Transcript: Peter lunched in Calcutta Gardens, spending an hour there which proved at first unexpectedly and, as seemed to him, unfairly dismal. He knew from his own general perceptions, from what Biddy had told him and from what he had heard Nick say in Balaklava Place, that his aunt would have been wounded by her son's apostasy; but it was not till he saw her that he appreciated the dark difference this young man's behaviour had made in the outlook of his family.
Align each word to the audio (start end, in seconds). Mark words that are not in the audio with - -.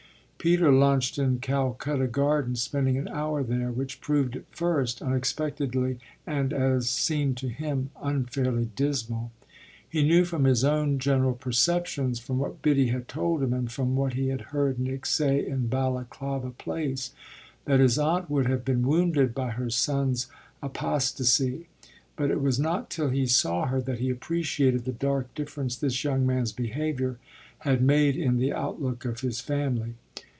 Peter 0.43 0.71
lunched 0.71 1.19
in 1.19 1.37
Calcutta 1.37 2.07
Gardens, 2.07 2.63
spending 2.63 2.97
an 2.97 3.07
hour 3.09 3.43
there 3.43 3.69
which 3.69 4.01
proved 4.01 4.35
at 4.35 4.43
first 4.49 4.99
unexpectedly 4.99 5.99
and, 6.25 6.51
as 6.51 6.89
seemed 6.89 7.37
to 7.37 7.47
him, 7.47 7.91
unfairly 8.01 8.67
dismal. 8.75 9.29
He 9.87 10.01
knew 10.01 10.25
from 10.25 10.45
his 10.45 10.63
own 10.63 10.97
general 10.97 11.35
perceptions, 11.35 12.17
from 12.19 12.39
what 12.39 12.63
Biddy 12.63 12.87
had 12.87 13.07
told 13.07 13.43
him 13.43 13.53
and 13.53 13.71
from 13.71 13.95
what 13.95 14.13
he 14.13 14.29
had 14.29 14.41
heard 14.49 14.79
Nick 14.79 15.05
say 15.05 15.45
in 15.47 15.67
Balaklava 15.69 16.49
Place, 16.57 17.13
that 17.65 17.79
his 17.79 17.99
aunt 17.99 18.27
would 18.27 18.47
have 18.47 18.65
been 18.65 18.81
wounded 18.81 19.35
by 19.35 19.51
her 19.51 19.69
son's 19.69 20.25
apostasy; 20.63 21.67
but 22.15 22.31
it 22.31 22.41
was 22.41 22.59
not 22.59 22.89
till 22.89 23.09
he 23.09 23.27
saw 23.27 23.67
her 23.67 23.79
that 23.81 23.99
he 23.99 24.09
appreciated 24.09 24.85
the 24.85 24.91
dark 24.91 25.31
difference 25.35 25.75
this 25.75 26.03
young 26.03 26.25
man's 26.25 26.51
behaviour 26.51 27.19
had 27.59 27.79
made 27.83 28.15
in 28.17 28.37
the 28.37 28.51
outlook 28.51 29.05
of 29.05 29.19
his 29.21 29.39
family. 29.39 29.93